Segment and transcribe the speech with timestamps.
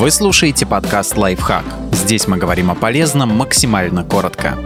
[0.00, 1.62] Вы слушаете подкаст «Лайфхак».
[1.92, 4.58] Здесь мы говорим о полезном максимально коротко.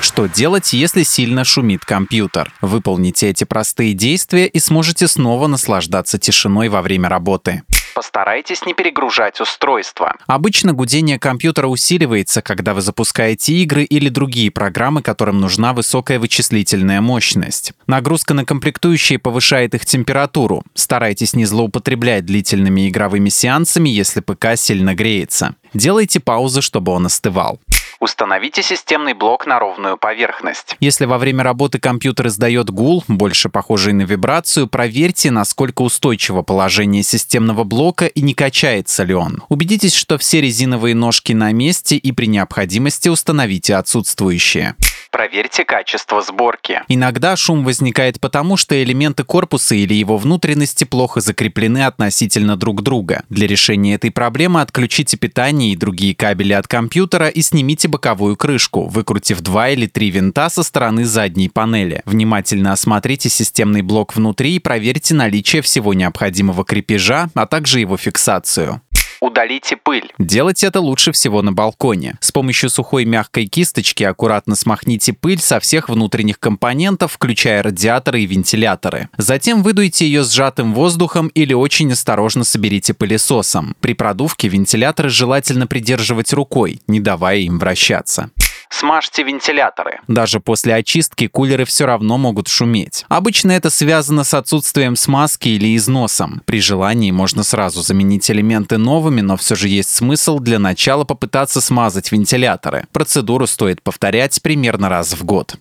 [0.00, 2.54] Что делать, если сильно шумит компьютер?
[2.60, 7.62] Выполните эти простые действия и сможете снова наслаждаться тишиной во время работы.
[7.96, 10.12] Постарайтесь не перегружать устройство.
[10.26, 17.00] Обычно гудение компьютера усиливается, когда вы запускаете игры или другие программы, которым нужна высокая вычислительная
[17.00, 17.72] мощность.
[17.86, 20.62] Нагрузка на комплектующие повышает их температуру.
[20.74, 25.54] Старайтесь не злоупотреблять длительными игровыми сеансами, если ПК сильно греется.
[25.72, 27.60] Делайте паузы, чтобы он остывал.
[27.98, 30.76] Установите системный блок на ровную поверхность.
[30.80, 37.02] Если во время работы компьютер издает гул, больше похожий на вибрацию, проверьте, насколько устойчиво положение
[37.02, 39.42] системного блока и не качается ли он.
[39.48, 44.74] Убедитесь, что все резиновые ножки на месте и при необходимости установите отсутствующие.
[45.16, 46.82] Проверьте качество сборки.
[46.88, 53.22] Иногда шум возникает потому, что элементы корпуса или его внутренности плохо закреплены относительно друг друга.
[53.30, 58.88] Для решения этой проблемы отключите питание и другие кабели от компьютера и снимите боковую крышку,
[58.88, 62.02] выкрутив два или три винта со стороны задней панели.
[62.04, 68.82] Внимательно осмотрите системный блок внутри и проверьте наличие всего необходимого крепежа, а также его фиксацию.
[69.26, 70.12] Удалите пыль.
[70.20, 72.16] Делать это лучше всего на балконе.
[72.20, 78.26] С помощью сухой мягкой кисточки аккуратно смахните пыль со всех внутренних компонентов, включая радиаторы и
[78.26, 79.08] вентиляторы.
[79.18, 83.74] Затем выдуйте ее сжатым воздухом или очень осторожно соберите пылесосом.
[83.80, 88.30] При продувке вентиляторы желательно придерживать рукой, не давая им вращаться.
[88.70, 90.00] Смажьте вентиляторы.
[90.08, 93.04] Даже после очистки кулеры все равно могут шуметь.
[93.08, 96.42] Обычно это связано с отсутствием смазки или износом.
[96.44, 101.60] При желании можно сразу заменить элементы новыми, но все же есть смысл для начала попытаться
[101.60, 102.86] смазать вентиляторы.
[102.92, 105.56] Процедуру стоит повторять примерно раз в год.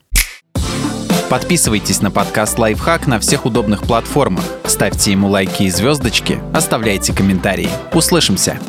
[1.29, 4.45] Подписывайтесь на подкаст «Лайфхак» на всех удобных платформах.
[4.65, 7.69] Ставьте ему лайки и звездочки, оставляйте комментарии.
[7.93, 8.59] Услышимся!